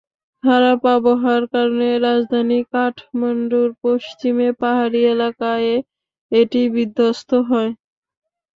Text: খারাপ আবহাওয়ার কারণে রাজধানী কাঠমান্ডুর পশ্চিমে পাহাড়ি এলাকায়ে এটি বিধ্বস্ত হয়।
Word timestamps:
খারাপ 0.43 0.81
আবহাওয়ার 0.93 1.43
কারণে 1.53 1.89
রাজধানী 2.05 2.59
কাঠমান্ডুর 2.73 3.69
পশ্চিমে 3.83 4.49
পাহাড়ি 4.61 5.01
এলাকায়ে 5.13 5.73
এটি 6.31 6.61
বিধ্বস্ত 6.75 7.29
হয়। 7.49 7.71